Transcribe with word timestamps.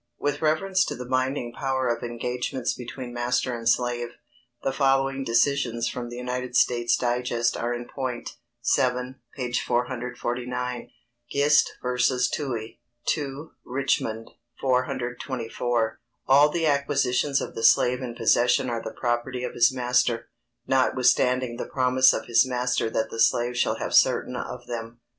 With 0.17 0.41
reference 0.41 0.83
to 0.85 0.95
the 0.95 1.05
binding 1.05 1.53
power 1.53 1.87
of 1.87 2.01
engagements 2.01 2.73
between 2.73 3.13
master 3.13 3.55
and 3.55 3.69
slave, 3.69 4.09
the 4.63 4.73
following 4.73 5.23
decisions 5.23 5.87
from 5.87 6.09
the 6.09 6.15
United 6.15 6.55
States 6.55 6.97
Digest 6.97 7.55
are 7.55 7.71
in 7.71 7.87
point 7.87 8.31
(7, 8.61 9.21
p. 9.35 9.53
449): 9.53 10.89
[Sidenote: 10.89 10.89
Gist 11.29 11.73
v. 11.83 11.85
Toohey, 11.87 12.79
2 13.05 13.51
Rich. 13.63 14.01
424.] 14.59 15.99
All 16.25 16.49
the 16.49 16.65
acquisitions 16.65 17.39
of 17.39 17.53
the 17.53 17.63
slave 17.63 18.01
in 18.01 18.15
possession 18.15 18.71
are 18.71 18.81
the 18.81 18.97
property 18.99 19.43
of 19.43 19.53
his 19.53 19.71
master, 19.71 20.29
notwithstanding 20.65 21.57
the 21.57 21.67
promise 21.69 22.11
of 22.11 22.25
his 22.25 22.43
master 22.43 22.89
that 22.89 23.11
the 23.11 23.19
slave 23.19 23.55
shall 23.55 23.75
have 23.75 23.93
certain 23.93 24.35
of 24.35 24.65
them. 24.65 24.99